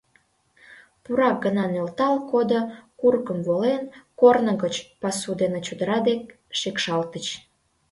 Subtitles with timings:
[1.03, 2.61] Пурак гына нӧлталт кодо,
[2.99, 3.83] курыкым волен,
[4.19, 6.21] корно гоч, пасу дене чодыра дек
[6.59, 7.25] шикшалтыч.